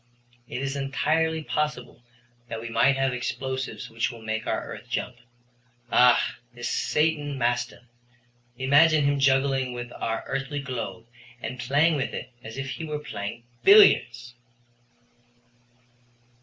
It 0.49 0.63
is 0.63 0.75
entirely 0.75 1.43
possible 1.43 2.01
that 2.49 2.59
we 2.59 2.69
might 2.69 2.97
have 2.97 3.13
explosions 3.13 3.87
which 3.87 4.09
would 4.11 4.23
make 4.23 4.47
our 4.47 4.63
earth 4.65 4.87
jump. 4.89 5.17
Ah, 5.91 6.37
this 6.55 6.71
Satan 6.71 7.37
Maston, 7.37 7.87
imagine 8.57 9.03
him 9.05 9.19
juggling 9.19 9.73
with 9.73 9.91
our 9.93 10.23
earthly 10.25 10.59
globe 10.59 11.05
and 11.39 11.59
playing 11.59 11.97
with 11.97 12.15
it 12.15 12.31
as 12.43 12.57
if 12.57 12.67
he 12.71 12.83
were 12.83 12.97
playing 12.97 13.43
billiards!" 13.63 14.33